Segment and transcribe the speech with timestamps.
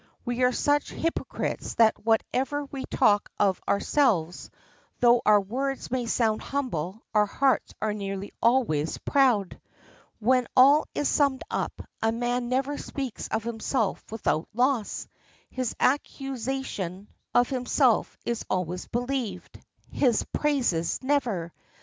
[0.25, 4.49] We are such hypocrites that whatever we talk of ourselves,
[4.99, 9.61] though our words may sound humble, our hearts are nearly always proud.
[10.17, 15.07] When all is summed up, a man never speaks of himself without loss;
[15.51, 19.61] his accusation of himself is always believed,
[19.91, 21.53] his praises never.